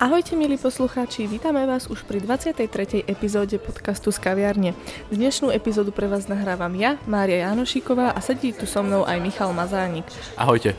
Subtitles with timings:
[0.00, 3.04] Ahojte milí poslucháči, vítame vás už pri 23.
[3.04, 4.72] epizóde podcastu z kaviarne.
[5.12, 9.52] Dnešnú epizódu pre vás nahrávam ja, Mária Janošíková a sedí tu so mnou aj Michal
[9.52, 10.08] Mazánik.
[10.40, 10.72] Ahojte.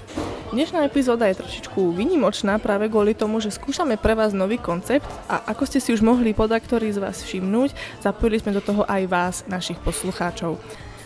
[0.50, 5.54] Dnešná epizóda je trošičku vynimočná práve kvôli tomu, že skúšame pre vás nový koncept a
[5.54, 9.36] ako ste si už mohli podaktorí z vás všimnúť, zapojili sme do toho aj vás,
[9.46, 10.58] našich poslucháčov.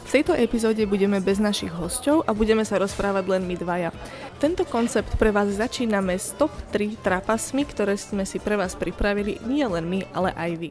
[0.06, 3.90] V tejto epizóde budeme bez našich hostov a budeme sa rozprávať len my dvaja.
[4.38, 9.42] Tento koncept pre vás začíname s top 3 trapasmi, ktoré sme si pre vás pripravili
[9.50, 10.70] nie len my, ale aj vy.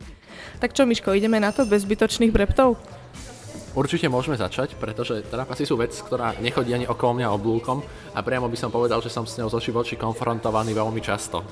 [0.62, 2.78] Tak čo, Miško, ideme na to bez zbytočných breptov?
[3.74, 7.82] Určite môžeme začať, pretože trapasy sú vec, ktorá nechodí ani okolo mňa oblúkom
[8.14, 11.02] a priamo by som povedal, že som s ňou z oči v oči konfrontovaný veľmi
[11.02, 11.42] často.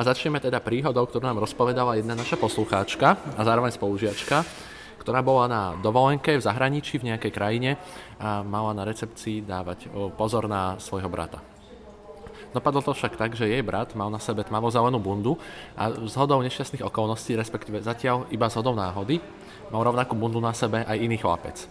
[0.00, 4.48] A začneme teda príhodou, ktorú nám rozpovedala jedna naša poslucháčka a zároveň spolužiačka,
[4.96, 7.76] ktorá bola na dovolenke v zahraničí v nejakej krajine
[8.16, 11.44] a mala na recepcii dávať pozor na svojho brata.
[12.56, 15.36] Dopadlo to však tak, že jej brat mal na sebe tmavo-zelenú bundu
[15.76, 19.20] a zhodou nešťastných okolností, respektíve zatiaľ iba zhodou náhody,
[19.68, 21.68] mal rovnakú bundu na sebe aj iný chlapec.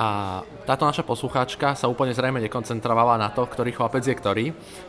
[0.00, 4.46] A táto naša poslucháčka sa úplne zrejme nekoncentrovala na to, ktorý chlapec je ktorý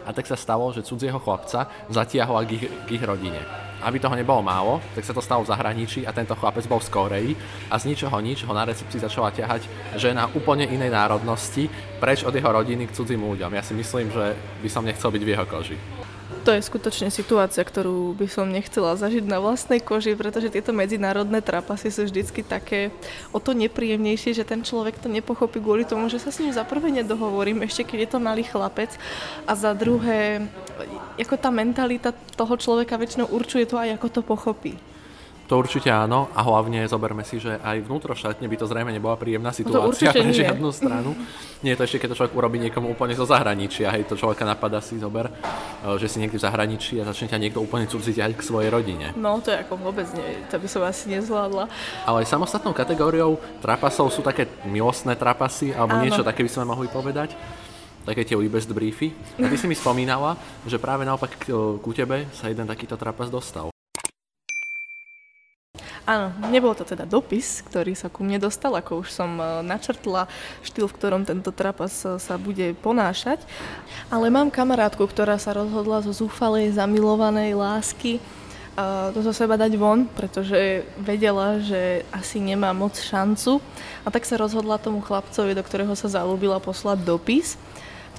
[0.07, 3.43] a tak sa stalo, že cudzieho chlapca zatiahla k ich, k ich rodine.
[3.83, 6.87] Aby toho nebolo málo, tak sa to stalo v zahraničí a tento chlapec bol z
[6.95, 7.31] Koreji
[7.67, 9.67] a z ničoho nič ho na recepcii začala ťahať
[9.99, 11.67] žena úplne inej národnosti
[11.99, 13.51] preč od jeho rodiny k cudzím ľuďom.
[13.51, 14.31] Ja si myslím, že
[14.63, 16.00] by som nechcel byť v jeho koži
[16.41, 21.43] to je skutočne situácia, ktorú by som nechcela zažiť na vlastnej koži, pretože tieto medzinárodné
[21.43, 22.89] trapasy sú vždycky také
[23.29, 26.65] o to nepríjemnejšie, že ten človek to nepochopí kvôli tomu, že sa s ním za
[26.65, 28.89] prvé nedohovorím, ešte keď je to malý chlapec
[29.45, 30.41] a za druhé,
[31.21, 34.73] ako tá mentalita toho človeka väčšinou určuje to aj, ako to pochopí.
[35.51, 39.51] To určite áno a hlavne zoberme si, že aj vnútroštátne by to zrejme nebola príjemná
[39.51, 41.11] situácia pre žiadnu stranu.
[41.59, 44.47] Nie je to ešte, keď to človek urobí niekomu úplne zo zahraničia, hej, to človeka
[44.47, 45.31] napadá si, zober, e,
[45.99, 49.11] že si niekde v zahraničí a začne ťa niekto úplne cudzí ťahať k svojej rodine.
[49.19, 51.67] No to je ako vôbec nie, to by som asi nezvládla.
[52.07, 56.03] Ale aj samostatnou kategóriou trapasov sú také milostné trapasy, alebo áno.
[56.07, 57.35] niečo také by sme mohli povedať
[58.07, 59.11] také tie best briefy.
[59.35, 61.43] A ty si mi spomínala, že práve naopak
[61.83, 63.67] ku tebe sa jeden takýto trapas dostal.
[66.01, 70.25] Áno, nebol to teda dopis, ktorý sa ku mne dostal, ako už som e, načrtla
[70.65, 73.45] štýl, v ktorom tento trapas e, sa bude ponášať.
[74.09, 78.17] Ale mám kamarátku, ktorá sa rozhodla zo zúfalej, zamilovanej lásky
[79.11, 83.59] to zo seba dať von, pretože vedela, že asi nemá moc šancu
[84.01, 87.59] a tak sa rozhodla tomu chlapcovi, do ktorého sa zalúbila, poslať dopis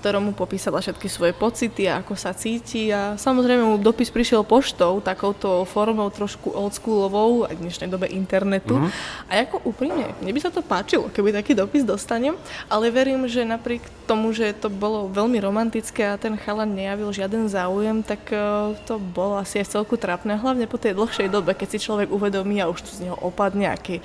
[0.02, 4.42] ktorom mu popísala všetky svoje pocity a ako sa cíti a samozrejme mu dopis prišiel
[4.42, 8.82] poštou, takouto formou trošku oldschoolovou, aj v dnešnej dobe internetu.
[8.82, 9.30] Mm-hmm.
[9.30, 12.34] A ako úprimne, mne by sa to páčilo, keby taký dopis dostanem,
[12.66, 17.46] ale verím, že napriek tomu, že to bolo veľmi romantické a ten chalan nejavil žiaden
[17.46, 21.54] záujem, tak uh, to bolo asi aj v celku trápne, hlavne po tej dlhšej dobe,
[21.54, 24.02] keď si človek uvedomí a už tu z neho opadne, aký,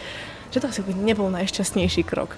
[0.53, 2.37] že to asi nebol najšťastnejší krok.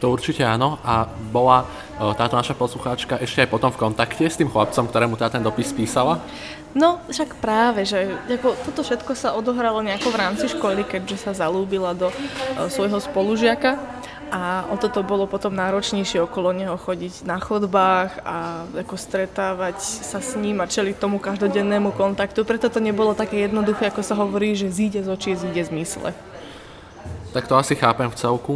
[0.00, 1.68] To určite áno a bola
[2.00, 5.44] e, táto naša poslucháčka ešte aj potom v kontakte s tým chlapcom, ktorému tá ten
[5.44, 6.24] dopis písala?
[6.72, 11.32] No, však práve, že ako, toto všetko sa odohralo nejako v rámci školy, keďže sa
[11.36, 12.14] zalúbila do uh,
[12.72, 13.76] svojho spolužiaka
[14.30, 20.22] a o toto bolo potom náročnejšie okolo neho chodiť na chodbách a ako stretávať sa
[20.22, 22.46] s ním a čeliť tomu každodennému kontaktu.
[22.46, 26.14] Preto to nebolo také jednoduché, ako sa hovorí, že zíde z očí, zíde z mysle.
[27.34, 28.54] Tak to asi chápem v celku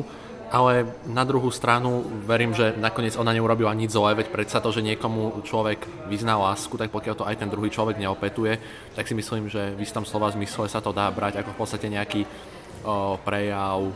[0.54, 4.86] ale na druhú stranu verím, že nakoniec ona neurobila nič zlé, veď predsa to, že
[4.86, 8.62] niekomu človek vyzná lásku, tak pokiaľ to aj ten druhý človek neopetuje,
[8.94, 11.90] tak si myslím, že v istom slova zmysle sa to dá brať ako v podstate
[11.90, 12.22] nejaký
[12.86, 13.90] o, prejav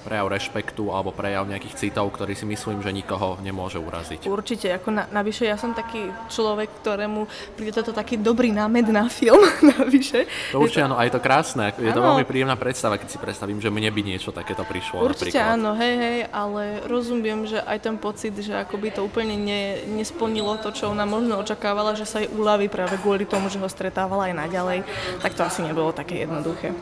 [0.00, 4.26] prejav rešpektu alebo prejav nejakých citov, ktorý si myslím, že nikoho nemôže uraziť.
[4.26, 9.06] Určite, ako na, navyše ja som taký človek, ktorému príde toto taký dobrý námed na
[9.12, 9.40] film,
[9.78, 10.24] navyše.
[10.56, 13.60] To určite áno, a je to krásne, je to veľmi príjemná predstava, keď si predstavím,
[13.60, 15.04] že mne by niečo takéto prišlo.
[15.04, 15.54] Určite napríklad.
[15.54, 20.56] áno, hej, hej, ale rozumiem, že aj ten pocit, že akoby to úplne ne, nesplnilo
[20.64, 24.32] to, čo ona možno očakávala, že sa jej uľaví práve kvôli tomu, že ho stretávala
[24.32, 24.78] aj naďalej,
[25.20, 26.72] tak to asi nebolo také jednoduché.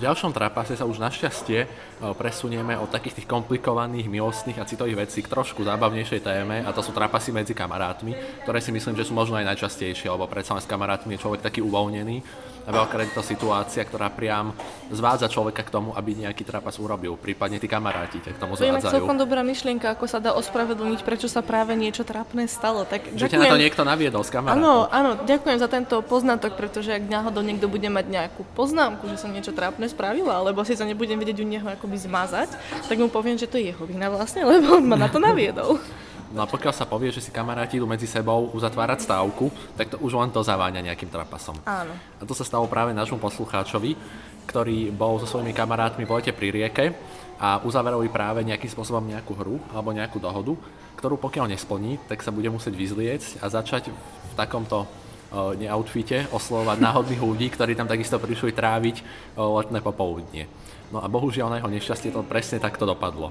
[0.00, 1.68] V ďalšom trapase sa už našťastie e,
[2.16, 6.80] presunieme od takých tých komplikovaných, milostných a citových vecí k trošku zábavnejšej téme a to
[6.80, 8.16] sú trapasy medzi kamarátmi,
[8.48, 11.60] ktoré si myslím, že sú možno aj najčastejšie, lebo predsa s kamarátmi je človek taký
[11.60, 12.16] uvoľnený
[12.64, 14.54] a veľakrát je to situácia, ktorá priam
[14.94, 17.18] zvádza človeka k tomu, aby nejaký trapas urobil.
[17.18, 18.78] Prípadne tí kamaráti ťa k tomu zvádzajú.
[18.78, 22.86] To je celkom dobrá myšlienka, ako sa dá ospravedlniť, prečo sa práve niečo trápne stalo.
[22.86, 24.62] Tak že ťa na to niekto naviedol s kamarátom.
[24.62, 29.18] Áno, áno, ďakujem za tento poznatok, pretože ak náhodou niekto bude mať nejakú poznámku, že
[29.18, 32.54] sa niečo trápne spravila, alebo si to nebudem vedieť u neho akoby zmazať,
[32.86, 35.82] tak mu poviem, že to je jeho vina vlastne, lebo on ma na to naviedol.
[36.30, 39.96] No a pokiaľ sa povie, že si kamaráti idú medzi sebou uzatvárať stávku, tak to
[39.98, 41.58] už len to zaváňa nejakým trapasom.
[41.66, 41.90] Áno.
[41.90, 43.98] A to sa stalo práve nášmu poslucháčovi,
[44.46, 46.94] ktorý bol so svojimi kamarátmi v lete pri rieke
[47.42, 50.54] a uzaverali práve nejakým spôsobom nejakú hru alebo nejakú dohodu,
[51.02, 54.86] ktorú pokiaľ nesplní, tak sa bude musieť vyzliecť a začať v takomto
[55.32, 58.96] neoutfite oslovovať náhodných ľudí, ktorí tam takisto prišli tráviť
[59.38, 60.50] letné popoludnie.
[60.90, 63.30] No a bohužiaľ na jeho nešťastie to presne takto dopadlo.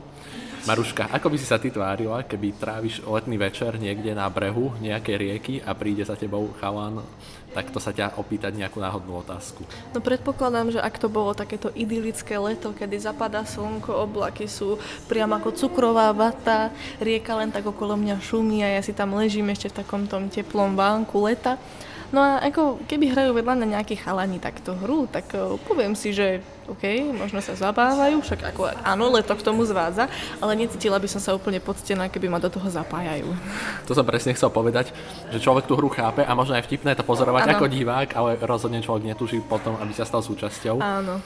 [0.68, 5.16] Maruška, ako by si sa ty tvárila, keby tráviš letný večer niekde na brehu nejakej
[5.16, 7.00] rieky a príde za tebou chalan,
[7.56, 9.63] takto sa ťa opýtať nejakú náhodnú otázku?
[9.95, 14.75] No predpokladám, že ak to bolo takéto idylické leto, kedy zapadá slnko, oblaky sú
[15.07, 19.48] priam ako cukrová vata, rieka len tak okolo mňa šumí a ja si tam ležím
[19.56, 21.56] ešte v takom teplom vánku leta,
[22.09, 26.09] No a ako keby hrajú vedľa na nejaký chalani takto hru, tak uh, poviem si,
[26.09, 26.85] že OK,
[27.17, 30.06] možno sa zabávajú, však ako áno, leto k tomu zvádza,
[30.38, 33.25] ale necítila by som sa úplne poctená, keby ma do toho zapájajú.
[33.89, 34.94] To som presne chcel povedať,
[35.33, 37.51] že človek tú hru chápe a možno aj vtipné to pozorovať ano.
[37.57, 41.17] ako divák, ale rozhodne človek netuží potom, aby sa stal súčasťou Áno.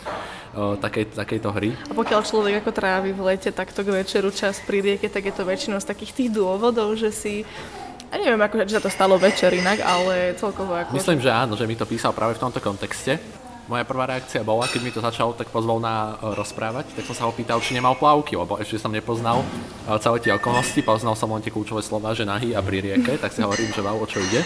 [0.56, 1.75] Uh, takej, takejto hry.
[1.91, 5.33] A pokiaľ človek ako trávi v lete takto k večeru čas pri rieke, tak je
[5.35, 7.44] to väčšinou z takých tých dôvodov, že si
[8.13, 10.94] ja neviem, ako, či sa to stalo večer inak, ale celkovo ako...
[10.94, 13.18] Myslím, že áno, že mi to písal práve v tomto kontexte.
[13.65, 17.24] Moja prvá reakcia bola, keď mi to začal tak pozvolná e, rozprávať, tak som sa
[17.25, 19.45] ho pýtal, či nemal plavky, lebo ešte som nepoznal e,
[19.98, 23.33] celé tie okolnosti, poznal som len tie kľúčové slova, že nahý a pri rieke, tak
[23.33, 24.45] si hovorím, že wow, o čo ide.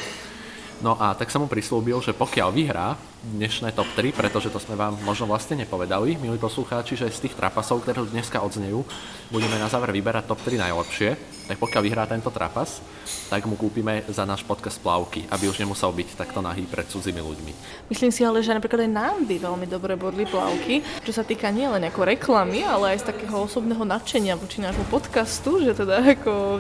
[0.80, 2.94] No a tak som mu prislúbil, že pokiaľ vyhrá
[3.26, 7.38] dnešné top 3, pretože to sme vám možno vlastne nepovedali, milí poslucháči, že z tých
[7.38, 8.86] trapasov, ktoré dneska odznejú,
[9.34, 12.84] budeme na záver vyberať top 3 najlepšie tak pokiaľ vyhrá tento trapas,
[13.32, 17.24] tak mu kúpime za náš podcast plavky, aby už nemusel byť takto nahý pred cudzími
[17.24, 17.52] ľuďmi.
[17.88, 21.48] Myslím si ale, že napríklad aj nám by veľmi dobre bodli plavky, čo sa týka
[21.48, 26.60] nielen ako reklamy, ale aj z takého osobného nadšenia voči nášmu podcastu, že teda ako...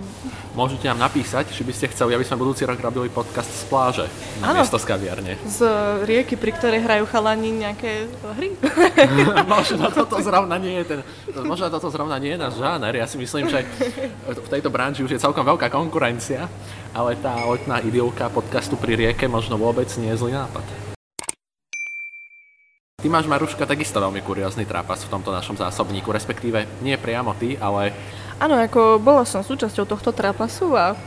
[0.56, 4.08] Môžete nám napísať, či by ste chceli, aby sme budúci rok robili podcast z pláže,
[4.40, 5.36] na miesto z kaviarne.
[5.46, 5.62] Z
[6.08, 8.58] rieky, pri ktorej hrajú chalani nejaké hry.
[9.56, 11.00] možno toto zrovna nie je ten,
[11.46, 12.98] možno toto zrovna nie je náš žáner.
[12.98, 13.62] Ja si myslím, že
[14.26, 16.50] v tejto branži už je celkom veľká konkurencia,
[16.98, 20.66] ale tá letná idylka podcastu pri rieke možno vôbec nie je zlý nápad.
[22.98, 27.54] Ty máš, Maruška, takisto veľmi kuriózny trápas v tomto našom zásobníku, respektíve nie priamo ty,
[27.62, 27.94] ale...
[28.42, 30.98] Áno, ako bola som súčasťou tohto trápasu a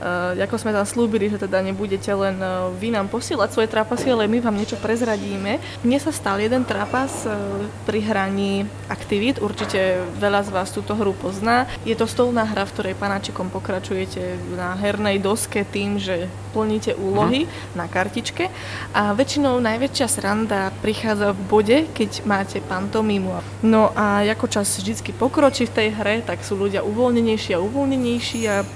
[0.00, 4.24] ako sme tam slúbili, že teda nebudete len uh, vy nám posielať svoje trapasy, ale
[4.26, 5.60] my vám niečo prezradíme.
[5.84, 7.36] Mne sa stal jeden trapas uh,
[7.84, 11.68] pri hraní aktivít, určite veľa z vás túto hru pozná.
[11.84, 17.46] Je to stolná hra, v ktorej panáčikom pokračujete na hernej doske tým, že plníte úlohy
[17.46, 17.78] uh-huh.
[17.78, 18.50] na kartičke
[18.90, 23.38] a väčšinou najväčšia sranda prichádza v bode, keď máte pantomimu.
[23.62, 28.40] No a ako čas vždy pokročí v tej hre, tak sú ľudia uvoľnenejší a uvoľnenejší
[28.50, 28.66] a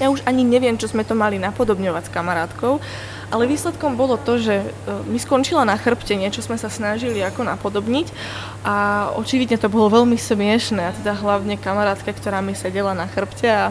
[0.00, 2.80] ja už ani neviem, čo sme to mali napodobňovať s kamarátkou,
[3.30, 4.66] ale výsledkom bolo to, že e,
[5.06, 8.08] mi skončila na chrbte, niečo sme sa snažili ako napodobniť
[8.64, 13.46] a očividne to bolo veľmi smiešné a teda hlavne kamarátka, ktorá mi sedela na chrbte
[13.46, 13.64] a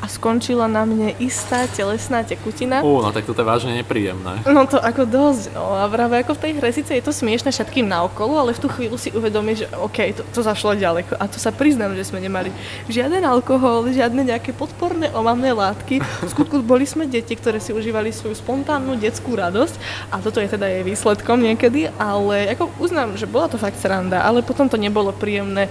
[0.00, 2.80] a skončila na mne istá telesná tekutina.
[2.80, 4.40] Ú, no tak to je vážne nepríjemné.
[4.48, 7.52] No to ako dosť, no a práve ako v tej hre síce je to smiešne
[7.52, 11.20] všetkým naokolo, ale v tú chvíľu si uvedomíš, že OK, to, to zašlo ďaleko.
[11.20, 12.48] A to sa priznám, že sme nemali
[12.88, 16.00] žiaden alkohol, žiadne nejaké podporné omamné látky.
[16.00, 19.76] V skutku boli sme deti, ktoré si užívali svoju spontánnu detskú radosť
[20.08, 24.24] a toto je teda jej výsledkom niekedy, ale ako uznám, že bola to fakt sranda,
[24.24, 25.70] ale potom to nebolo príjemné e,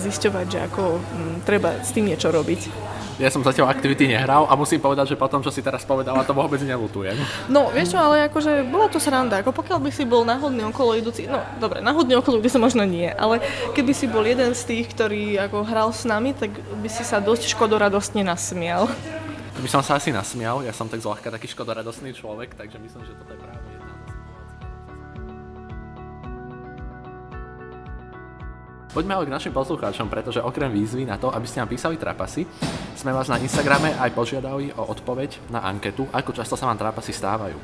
[0.00, 2.95] zisťovať, že ako m, mm, treba s tým niečo robiť.
[3.16, 6.36] Ja som zatiaľ aktivity nehral a musím povedať, že potom, čo si teraz povedala, to
[6.36, 7.16] vôbec nelutujem.
[7.48, 9.40] No, vieš čo, ale akože bola to sranda.
[9.40, 13.08] Ako pokiaľ by si bol náhodný okolo idúci, no dobre, náhodný okolo idúci možno nie,
[13.08, 13.40] ale
[13.72, 16.52] keby si bol jeden z tých, ktorý ako hral s nami, tak
[16.84, 18.84] by si sa dosť škodoradostne nasmial.
[19.56, 23.16] By som sa asi nasmial, ja som tak zľahka taký škodoradostný človek, takže myslím, že
[23.16, 23.55] toto je práve
[28.96, 32.48] Poďme ale k našim poslucháčom, pretože okrem výzvy na to, aby ste nám písali trapasy,
[32.96, 37.12] sme vás na Instagrame aj požiadali o odpoveď na anketu, ako často sa vám trapasy
[37.12, 37.60] stávajú.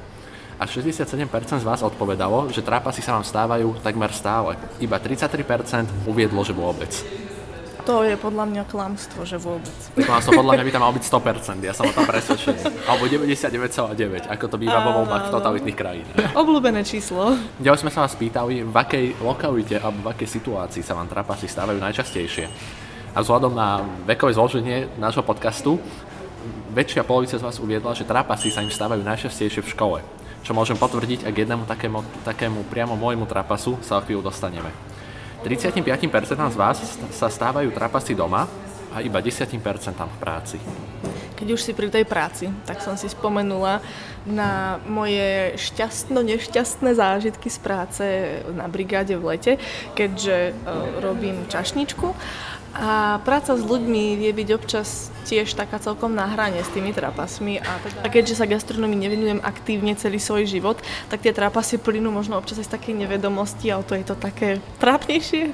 [0.60, 1.24] A 67%
[1.56, 4.60] z vás odpovedalo, že trápasy sa vám stávajú takmer stále.
[4.76, 6.92] Iba 33% uviedlo, že vôbec.
[7.82, 9.74] To je podľa mňa klamstvo, že vôbec.
[9.98, 12.86] To podľa mňa by tam mal byť 100%, ja som o tom presvedčený.
[12.86, 16.16] Alebo 99,9, ako to býva vo voľbách v totalitných krajinách.
[16.46, 17.34] Obľúbené číslo.
[17.58, 21.50] Ďalej sme sa vás pýtali, v akej lokalite alebo v akej situácii sa vám trapasy
[21.50, 22.46] stávajú najčastejšie.
[23.12, 25.82] A vzhľadom na vekové zloženie nášho podcastu,
[26.70, 29.98] väčšia polovica z vás uviedla, že trapasy sa im stávajú najčastejšie v škole.
[30.46, 34.91] Čo môžem potvrdiť, ak jednému takému, takému priamo môjmu trapasu sa o chvíľu dostaneme.
[35.42, 36.78] 35% z vás
[37.10, 38.46] sa stávajú trapasy doma
[38.92, 39.58] a iba 10%
[39.96, 40.56] v práci.
[41.36, 43.82] Keď už si pri tej práci, tak som si spomenula
[44.22, 48.04] na moje šťastno-nešťastné zážitky z práce
[48.54, 49.52] na brigáde v lete,
[49.98, 52.14] keďže uh, robím čašničku
[52.72, 57.60] a práca s ľuďmi vie byť občas tiež taká celkom na hrane s tými trapasmi
[57.60, 60.80] a, teda, a keďže sa gastronomii nevenujem aktívne celý svoj život,
[61.12, 64.56] tak tie trapasy plynú možno občas aj z takej nevedomosti o to je to také
[64.80, 65.52] trápnejšie.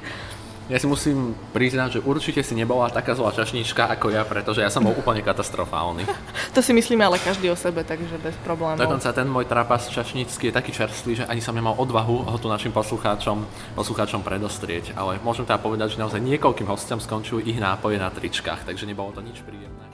[0.69, 4.69] Ja si musím priznať, že určite si nebola taká zlá čašnička ako ja, pretože ja
[4.69, 6.05] som bol úplne katastrofálny.
[6.55, 8.77] to si myslíme ale každý o sebe, takže bez problémov.
[8.77, 12.45] Dokonca ten môj trapas čašnícky je taký čerstvý, že ani som nemal odvahu ho tu
[12.45, 14.93] našim poslucháčom, poslucháčom predostrieť.
[14.93, 19.09] Ale môžem teda povedať, že naozaj niekoľkým hostiam skončujú ich nápoje na tričkách, takže nebolo
[19.09, 19.88] to nič príjemné.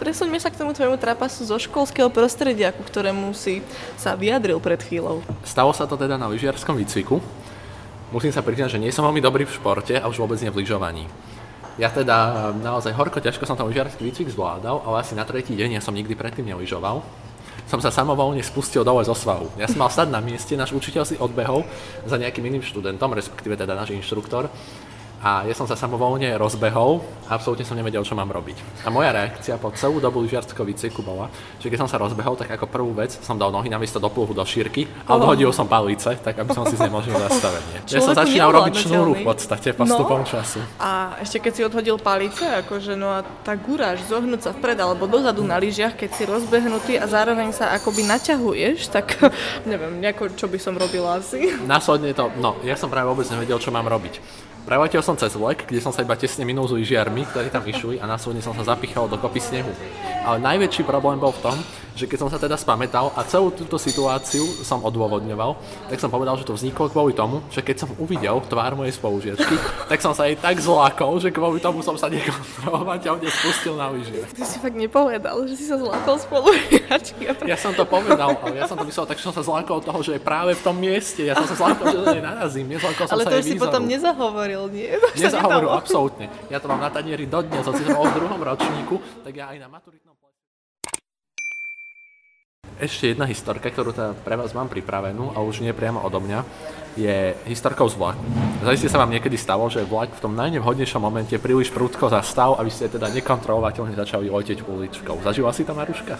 [0.00, 3.60] Presuňme sa k tomu tvojmu trapasu zo školského prostredia, ku ktorému si
[4.00, 5.20] sa vyjadril pred chvíľou.
[5.44, 7.20] Stalo sa to teda na lyžiarskom výcviku.
[8.08, 10.64] Musím sa priznať, že nie som veľmi dobrý v športe a už vôbec nie v
[10.64, 11.04] lyžovaní.
[11.76, 15.76] Ja teda naozaj horko ťažko som ten lyžiarsky výcvik zvládal, ale asi na tretí deň
[15.76, 17.04] ja som nikdy predtým nelyžoval
[17.70, 19.46] som sa samovolne spustil dole zo svahu.
[19.54, 21.62] Ja som mal stať na mieste, náš učiteľ si odbehol
[22.02, 24.50] za nejakým iným študentom, respektíve teda náš inštruktor
[25.20, 28.56] a ja som sa samovolne rozbehol a absolútne som nevedel, čo mám robiť.
[28.82, 31.28] A moja reakcia po celú dobu lyžiarského výcviku bola,
[31.60, 34.32] že keď som sa rozbehol, tak ako prvú vec som dal nohy namiesto do pluhu
[34.32, 37.84] do šírky a odhodil som palice, tak aby som si znemožnil zastavenie.
[37.84, 40.26] ja som začínal robiť šnúru v podstate postupom no.
[40.26, 40.64] času.
[40.80, 45.04] A ešte keď si odhodil palice, akože no a tá guráž zohnúť sa vpred alebo
[45.04, 49.20] dozadu na lyžiach, keď si rozbehnutý a zároveň sa akoby naťahuješ, tak
[49.68, 51.60] neviem, nejako, čo by som robila asi.
[51.68, 54.48] Následne to, no, ja som práve vôbec nevedel, čo mám robiť.
[54.68, 57.96] Preletel som cez vlek, kde som sa iba tesne minul s lyžiarmi, ktorí tam išli
[57.98, 59.72] a následne som sa zapichal do kopy snehu.
[60.20, 61.56] Ale najväčší problém bol v tom,
[61.96, 65.56] že keď som sa teda spamätal a celú túto situáciu som odôvodňoval,
[65.92, 69.56] tak som povedal, že to vzniklo kvôli tomu, že keď som uvidel tvár mojej spolužiačky,
[69.90, 73.92] tak som sa jej tak zlákol, že kvôli tomu som sa nekontrolovať a spustil na
[73.92, 74.22] lyži.
[74.32, 77.22] Ty si fakt nepovedal, že si sa zlákol spolužiačky.
[77.44, 80.00] Ja som to povedal, ale ja som to myslel tak, že som sa zlákol toho,
[80.00, 81.20] že je práve v tom mieste.
[81.26, 82.66] Ja som sa zlákol, že to narazím.
[82.70, 84.90] Nezlákol som ale sa to si potom nezahovoril, nie?
[85.20, 86.26] Nezahovoril, absolútne.
[86.50, 89.68] Ja to mám na tanieri dodnes, hoci som v druhom ročníku, tak ja aj na
[89.70, 90.10] maturitnom
[92.80, 96.40] ešte jedna historka, ktorú teda pre vás mám pripravenú a už nie priamo odo mňa,
[96.96, 98.24] je historkou z vlaku.
[98.64, 102.64] Zajistie sa vám niekedy stalo, že vlak v tom najnevhodnejšom momente príliš prudko zastal a
[102.64, 105.20] vy ste teda nekontrolovateľne začali letieť uličkou.
[105.20, 106.16] Zažila si to Maruška?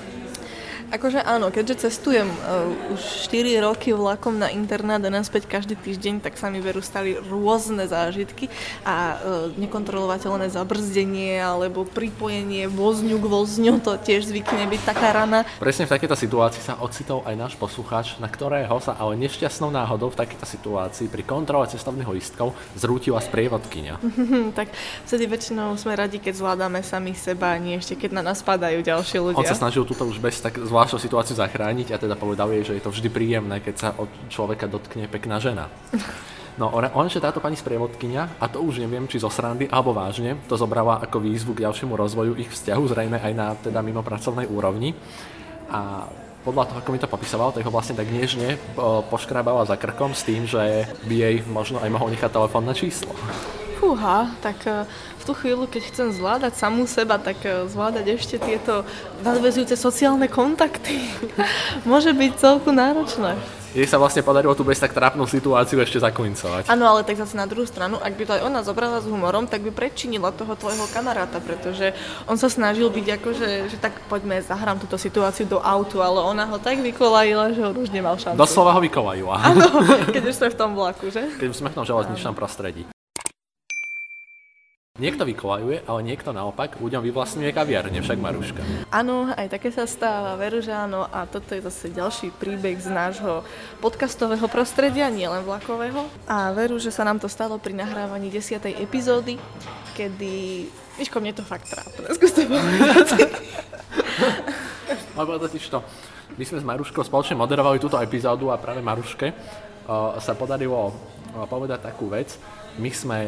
[0.91, 6.19] Akože áno, keďže cestujem uh, už 4 roky vlakom na internát a naspäť každý týždeň,
[6.19, 8.51] tak sa mi veru stali rôzne zážitky
[8.83, 15.47] a uh, nekontrolovateľné zabrzdenie alebo pripojenie vozňu k vozňu, to tiež zvykne byť taká rana.
[15.63, 20.11] Presne v takejto situácii sa ocitol aj náš poslucháč, na ktorého sa ale nešťastnou náhodou
[20.11, 24.03] v takejto situácii pri kontrole cestovných listkov zrútila sprievodkynia.
[24.59, 24.75] tak
[25.07, 29.19] vtedy väčšinou sme radi, keď zvládame sami seba, nie ešte keď na nás padajú ďalšie
[29.23, 29.39] ľudia.
[29.39, 32.73] On sa snažil túto už bez tak zvládať zvláštnu situáciu zachrániť a teda povedal jej,
[32.73, 35.69] že je to vždy príjemné, keď sa od človeka dotkne pekná žena.
[36.57, 40.41] No on, že táto pani sprievodkynia, a to už neviem, či zo srandy alebo vážne,
[40.49, 44.49] to zobrala ako výzvu k ďalšiemu rozvoju ich vzťahu, zrejme aj na teda mimo pracovnej
[44.49, 44.97] úrovni.
[45.69, 46.09] A
[46.41, 48.57] podľa toho, ako mi to popisoval, tak ho vlastne tak nežne
[49.13, 53.13] poškrábala za krkom s tým, že by jej možno aj mohol nechať telefónne číslo.
[53.81, 54.85] Fúha, tak e,
[55.31, 58.83] tú chvíľu, keď chcem zvládať samú seba, tak e, zvládať ešte tieto
[59.23, 61.07] nadvezujúce sociálne kontakty
[61.91, 63.39] môže byť celku náročné.
[63.71, 66.67] Jej sa vlastne podarilo tú bez tak trápnu situáciu ešte zaklincovať.
[66.67, 69.47] Áno, ale tak zase na druhú stranu, ak by to aj ona zobrala s humorom,
[69.47, 71.95] tak by prečinila toho tvojho kamaráta, pretože
[72.27, 76.19] on sa snažil byť ako, že, že tak poďme, zahrám túto situáciu do autu, ale
[76.19, 78.35] ona ho tak vykolajila, že on už nemal šancu.
[78.35, 79.39] Doslova ho vykolajila.
[79.39, 79.63] Áno,
[80.19, 81.23] keď už sme v tom vlaku, že?
[81.39, 82.91] Keď už sme v tom železničnom prostredí.
[85.01, 88.61] Niekto vykolajuje, ale niekto naopak ľuďom vyvlastňuje kaviarne, však Maruška.
[88.93, 91.09] Áno, aj také sa stáva, veru, že áno.
[91.09, 93.41] A toto je zase ďalší príbeh z nášho
[93.81, 96.05] podcastového prostredia, nielen vlakového.
[96.29, 98.61] A veru, že sa nám to stalo pri nahrávaní 10.
[98.77, 99.41] epizódy,
[99.97, 100.69] kedy...
[101.01, 102.45] Víško, mne to fakt trápne, skús to
[105.17, 105.81] Lebo totiž to,
[106.37, 111.49] my sme s Maruškou spoločne moderovali túto epizódu a práve Maruške uh, sa podarilo uh,
[111.49, 112.37] povedať takú vec,
[112.81, 113.19] my sme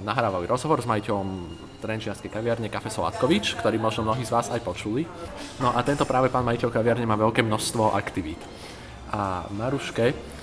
[0.00, 1.28] nahrávali rozhovor s majiteľom
[1.84, 5.04] Trenčianskej kaviarne Kafe Solatkovič, ktorý možno mnohí z vás aj počuli.
[5.60, 8.40] No a tento práve pán majiteľ kaviarne má veľké množstvo aktivít.
[9.12, 10.33] A Maruške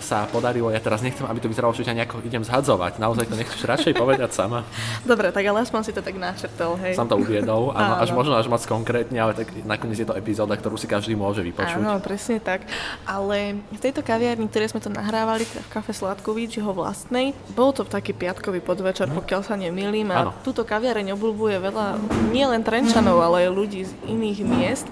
[0.00, 3.36] sa podarilo, ja teraz nechcem, aby to vyzeralo, že ťa nejako idem zhadzovať, naozaj to
[3.36, 4.64] nechceš radšej povedať sama.
[5.10, 6.96] Dobre, tak ale aspoň si to tak načrtol, hej.
[6.96, 10.56] Som to uviedol, áno, až možno až moc konkrétne, ale tak nakoniec je to epizóda,
[10.56, 11.80] ktorú si každý môže vypočuť.
[11.80, 12.64] Áno, presne tak.
[13.04, 17.84] Ale v tejto kaviarni, ktoré sme to nahrávali, v kafe Sladkovič, jeho vlastnej, bol to
[17.84, 19.16] taký piatkový podvečer, hm.
[19.24, 20.08] pokiaľ sa nemýlim.
[20.12, 21.86] A túto kaviareň obľúbuje veľa
[22.32, 24.88] nielen Trenčanov, ale aj ľudí z iných miest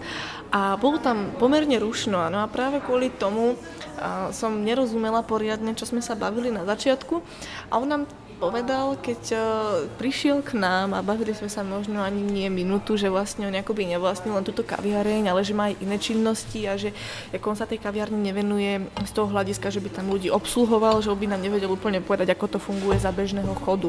[0.56, 2.30] a bolo tam pomerne rušno.
[2.30, 3.58] No a práve kvôli tomu
[4.32, 7.20] som nerozumela poriadne, čo sme sa bavili na začiatku
[7.70, 8.02] a on nám
[8.36, 9.40] povedal, keď uh,
[9.96, 13.88] prišiel k nám a bavili sme sa možno ani nie minútu, že vlastne on akoby
[13.88, 16.92] nevlastnil len túto kaviareň, ale že má aj iné činnosti a že
[17.32, 21.08] ako on sa tej kaviarni nevenuje z toho hľadiska, že by tam ľudí obsluhoval, že
[21.08, 23.88] by nám nevedel úplne povedať, ako to funguje za bežného chodu.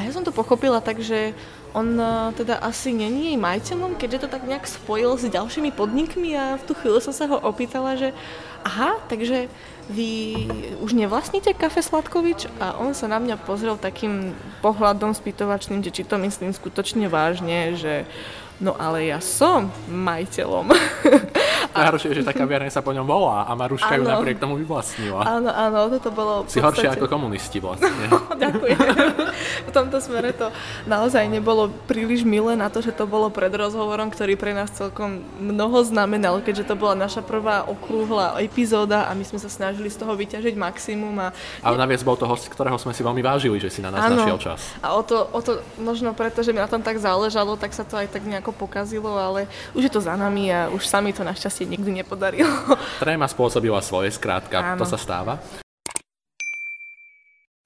[0.00, 1.36] A ja som to pochopila tak, že
[1.76, 6.32] on uh, teda asi není jej majiteľom, keďže to tak nejak spojil s ďalšími podnikmi
[6.40, 8.16] a v tú chvíľu som sa ho opýtala, že
[8.64, 9.52] aha, takže
[9.92, 10.40] vy
[10.80, 12.48] už nevlastníte kafe Sladkovič?
[12.64, 14.32] A on sa na mňa pozrel takým
[14.64, 18.08] pohľadom spýtovačným, že či to myslím skutočne vážne, že
[18.56, 20.72] no ale ja som majiteľom.
[21.76, 25.22] Najhoršie je, že tá kaviareň sa po ňom volá a Maruška ju napriek tomu vyvlastnila.
[25.22, 26.32] Áno, áno, toto bolo...
[26.50, 26.64] Si podstate...
[26.66, 27.90] horšie ako komunisti vlastne.
[28.42, 28.78] Ďakujem.
[29.68, 30.50] v tomto smere to
[30.90, 35.22] naozaj nebolo príliš milé na to, že to bolo pred rozhovorom, ktorý pre nás celkom
[35.38, 40.00] mnoho znamenal, keďže to bola naša prvá okrúhla epizóda a my sme sa snažili z
[40.00, 41.14] toho vyťažiť maximum.
[41.22, 41.28] A...
[41.62, 44.18] Ale naviac bol to host, ktorého sme si veľmi vážili, že si na nás ano.
[44.18, 44.60] našiel čas.
[44.82, 47.86] A o to, o to možno preto, že mi na tom tak záležalo, tak sa
[47.86, 49.46] to aj tak nejako pokazilo, ale
[49.76, 52.48] už je to za nami a už sami to našťastie našťastie nikdy nepodarilo.
[53.04, 54.80] Tréma spôsobila svoje, skrátka, Áno.
[54.80, 55.36] to sa stáva.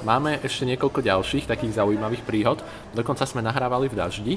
[0.05, 2.61] Máme ešte niekoľko ďalších takých zaujímavých príhod.
[2.93, 4.35] Dokonca sme nahrávali v daždi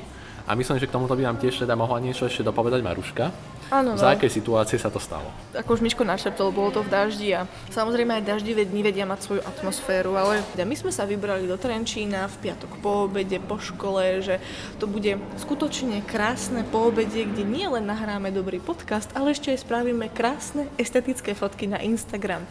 [0.48, 3.26] a myslím, že k tomuto by nám tiež teda mohla niečo ešte dopovedať Maruška.
[3.68, 4.00] Áno, no.
[4.00, 5.28] Za akej situácie sa to stalo?
[5.52, 9.20] Ako už Miško našeptol, bolo to v daždi a samozrejme aj daždivé dni vedia mať
[9.28, 14.24] svoju atmosféru, ale my sme sa vybrali do Trenčína v piatok po obede, po škole,
[14.24, 14.40] že
[14.80, 19.68] to bude skutočne krásne po obede, kde nie len nahráme dobrý podcast, ale ešte aj
[19.68, 22.48] spravíme krásne estetické fotky na Instagram.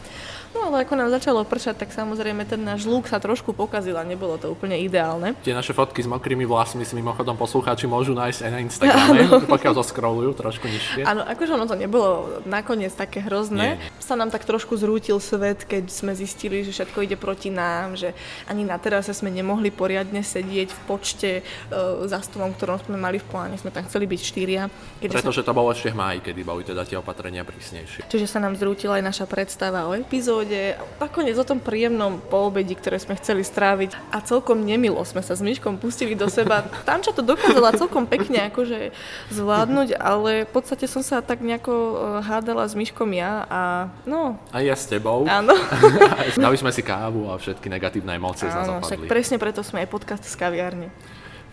[0.55, 4.03] No ale ako nám začalo pršať, tak samozrejme ten náš lúk sa trošku pokazil a
[4.07, 5.35] nebolo to úplne ideálne.
[5.43, 9.73] Tie naše fotky s mokrými vlasmi si mimochodom poslucháči môžu nájsť aj na Instagrame, pokiaľ
[9.77, 11.06] to scrollujú trošku nižšie.
[11.07, 13.79] Áno, akože ono to nebolo nakoniec také hrozné.
[13.79, 14.03] Nie.
[14.03, 18.11] Sa nám tak trošku zrútil svet, keď sme zistili, že všetko ide proti nám, že
[18.51, 23.23] ani na terase sme nemohli poriadne sedieť v počte uh, za stolom, ktorom sme mali
[23.23, 23.55] v pláne.
[23.55, 24.67] Sme tam chceli byť štyria.
[24.99, 25.47] Pretože sa...
[25.47, 28.11] to bolo ešte v máji, kedy boli teda tie opatrenia prísnejšie.
[28.11, 30.75] Čiže sa nám zrútila aj naša predstava o epizóde.
[30.99, 33.95] Nakoniec o tom príjemnom poobedi, ktoré sme chceli stráviť.
[34.11, 36.67] A celkom nemilo sme sa s Myškom pustili do seba.
[36.83, 38.91] Tanča to dokázala celkom pekne akože
[39.31, 43.61] zvládnuť, ale v podstate som som sa tak nejako e, hádala s Myškom ja a
[44.09, 44.41] no...
[44.49, 45.29] A ja s tebou.
[45.29, 45.53] Áno.
[46.33, 49.93] Dali sme si kávu a všetky negatívne emócie z nás však presne preto sme aj
[49.93, 50.89] podcast z kaviarne.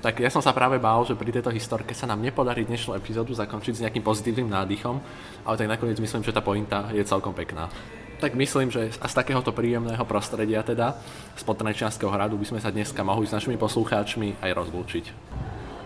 [0.00, 3.36] Tak ja som sa práve bál, že pri tejto historke sa nám nepodarí dnešnú epizódu
[3.36, 5.00] zakončiť s nejakým pozitívnym nádychom,
[5.44, 7.72] ale tak nakoniec myslím, že tá pointa je celkom pekná.
[8.20, 10.96] Tak myslím, že z takéhoto príjemného prostredia teda,
[11.36, 15.04] z Potrenčianského hradu by sme sa dneska mohli s našimi poslucháčmi aj rozlúčiť.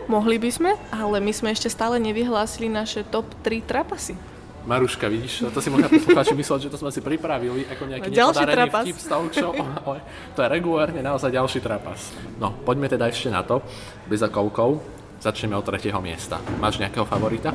[0.09, 4.17] Mohli by sme, ale my sme ešte stále nevyhlásili naše top 3 trapasy.
[4.65, 8.45] Maruška, vidíš, to si možno poslucháči mysleli, že to sme si pripravili ako nejaký ďalší
[8.49, 8.85] trapas.
[8.89, 9.53] vtip z show,
[9.85, 10.01] ale
[10.33, 12.13] to je regulárne naozaj ďalší trapas.
[12.41, 13.61] No, poďme teda ešte na to,
[14.09, 14.81] bez okolkov.
[15.19, 16.39] Začneme od tretieho miesta.
[16.63, 17.51] Máš nejakého favorita?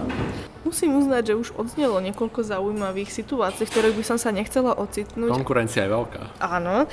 [0.67, 5.31] Musím uznať, že už odznelo niekoľko zaujímavých situácií, v ktorých by som sa nechcela ocitnúť.
[5.31, 6.43] Konkurencia je veľká.
[6.43, 6.91] Áno,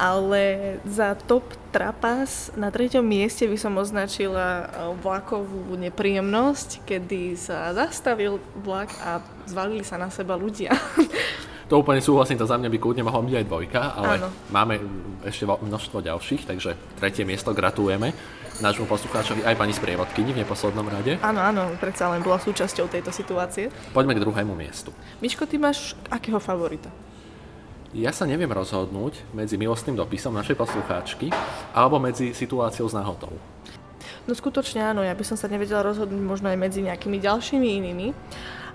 [0.00, 0.42] ale
[0.88, 4.64] za top trapas na treťom mieste by som označila eh,
[5.04, 10.72] vlakovú nepríjemnosť, kedy sa zastavil vlak a zvalili sa na seba ľudia.
[11.66, 14.30] To úplne súhlasím, to za mňa by kľudne mohla byť aj dvojka, ale Áno.
[14.54, 14.78] máme
[15.26, 18.14] ešte množstvo ďalších, takže tretie miesto gratulujeme
[18.60, 21.20] nášmu poslucháčovi aj pani sprievodkyni v neposlednom rade.
[21.20, 23.68] Áno, áno, predsa len bola súčasťou tejto situácie.
[23.92, 24.92] Poďme k druhému miestu.
[25.20, 26.88] Miško, ty máš akého favorita?
[27.96, 31.32] Ja sa neviem rozhodnúť medzi milostným dopisom našej poslucháčky
[31.72, 33.32] alebo medzi situáciou s nahotou.
[34.26, 38.08] No skutočne áno, ja by som sa nevedela rozhodnúť možno aj medzi nejakými ďalšími inými,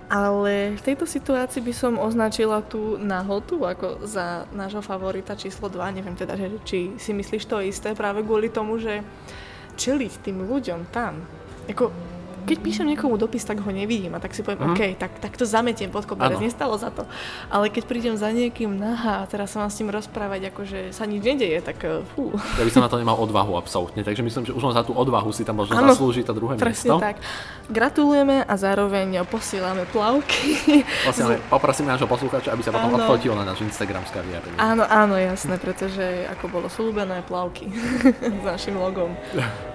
[0.07, 5.99] ale v tejto situácii by som označila tú nahotu ako za nášho favorita číslo 2.
[6.01, 9.03] Neviem teda, že, či si myslíš to isté práve kvôli tomu, že
[9.81, 11.17] čeliť tým ľuďom tam.
[11.65, 11.89] Ako,
[12.43, 14.71] keď píšem niekomu dopis, tak ho nevidím a tak si poviem, mm.
[14.73, 17.07] OK, tak, tak to zametiem pod koberec, nestalo za to.
[17.47, 21.05] Ale keď prídem za niekým nahá a teraz sa mám s ním rozprávať, akože sa
[21.05, 22.33] nič nedeje, tak eh, fú.
[22.59, 24.91] Ja by som na to nemal odvahu absolútne, takže myslím, že už len za tú
[24.93, 27.01] odvahu si tam možno ano, zaslúžiť to druhé presne miesto.
[27.01, 27.15] tak.
[27.71, 30.83] Gratulujeme a zároveň posielame plavky.
[31.07, 34.55] Posielame, poprosíme nášho poslucháča, aby sa potom odfotil na náš Instagram z kaviarne.
[34.59, 37.71] Áno, áno, jasné, pretože ako bolo slúbené plavky
[38.41, 39.15] s našim logom.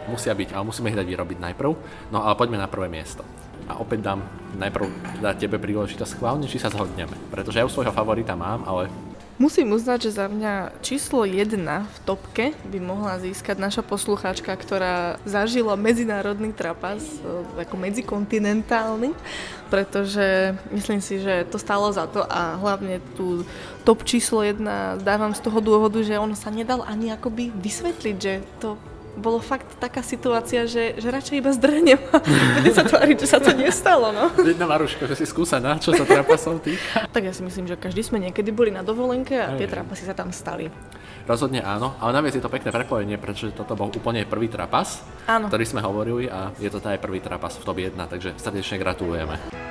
[0.07, 1.71] Musia byť, ale musíme ich dať vyrobiť najprv.
[2.15, 3.25] No ale poďme na prvé miesto.
[3.67, 4.21] A opäť dám
[4.57, 4.87] najprv
[5.21, 7.13] dať tebe príležitosť schválne, či sa zhodneme.
[7.31, 8.89] Pretože ja už svojho favorita mám, ale
[9.37, 15.21] Musím uznať, že za mňa číslo 1 v topke by mohla získať naša poslucháčka, ktorá
[15.29, 19.13] zažila medzinárodný trapas, e, ako medzikontinentálny,
[19.69, 23.45] pretože myslím si, že to stalo za to a hlavne tú
[23.85, 28.41] top číslo 1 dávam z toho dôvodu, že on sa nedal ani akoby vysvetliť, že
[28.57, 28.81] to
[29.17, 32.17] bolo fakt taká situácia, že, že radšej iba zdrhnem a
[32.61, 34.13] budem sa tváriť, že sa to nestalo.
[34.13, 34.31] No.
[34.37, 37.05] Vidno, Maruško, že si skúsená, čo sa trapasov týka.
[37.15, 40.13] tak ja si myslím, že každý sme niekedy boli na dovolenke a tie trapasy sa
[40.13, 40.69] tam stali.
[41.27, 45.51] Rozhodne áno, ale naviac je to pekné prepojenie, pretože toto bol úplne prvý trapas, áno.
[45.51, 49.66] ktorý sme hovorili a je to aj prvý trapas v top 1, takže srdečne gratulujeme.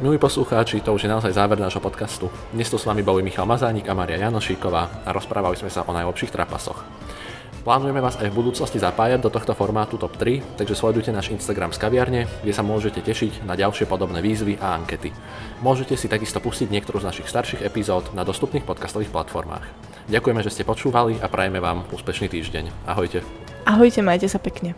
[0.00, 2.32] Milí poslucháči, to už je naozaj záver nášho podcastu.
[2.56, 5.92] Dnes tu s vami boli Michal Mazánik a Maria Janošíková a rozprávali sme sa o
[5.92, 6.80] najlepších trapasoch.
[7.68, 11.76] Plánujeme vás aj v budúcnosti zapájať do tohto formátu TOP 3, takže sledujte náš Instagram
[11.76, 15.12] z kaviarne, kde sa môžete tešiť na ďalšie podobné výzvy a ankety.
[15.60, 19.68] Môžete si takisto pustiť niektorú z našich starších epizód na dostupných podcastových platformách.
[20.08, 22.88] Ďakujeme, že ste počúvali a prajeme vám úspešný týždeň.
[22.88, 23.20] Ahojte.
[23.68, 24.72] Ahojte, majte sa pekne.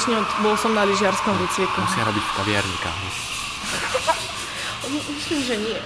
[0.00, 1.76] Od, bol som na lyžiarskom výcviku.
[1.84, 3.08] Musia robiť v kaviarni kávu.
[5.12, 5.78] Myslím, že nie.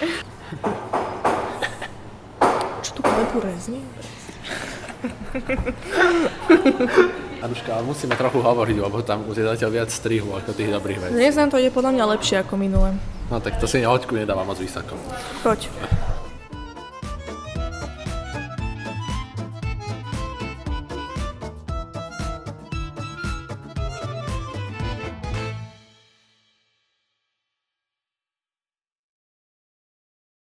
[2.79, 3.83] Čo tu klepu rezne?
[7.43, 10.99] Anuška, ale musíme trochu hovoriť, lebo tam už je zatiaľ viac strihu ako tých dobrých
[11.03, 11.13] vecí.
[11.19, 12.95] Dnes nám to ide podľa mňa lepšie ako minule.
[13.29, 14.95] No tak to si nehoďku nedáva moc vysoko.
[15.43, 15.69] Poď.